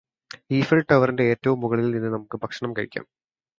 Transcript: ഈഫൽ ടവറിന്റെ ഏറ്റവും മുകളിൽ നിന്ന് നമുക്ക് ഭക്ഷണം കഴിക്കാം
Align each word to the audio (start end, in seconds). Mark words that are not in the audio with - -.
ഈഫൽ 0.51 0.79
ടവറിന്റെ 0.89 1.25
ഏറ്റവും 1.31 1.61
മുകളിൽ 1.63 1.87
നിന്ന് 1.91 2.09
നമുക്ക് 2.15 2.39
ഭക്ഷണം 2.43 2.73
കഴിക്കാം 2.73 3.07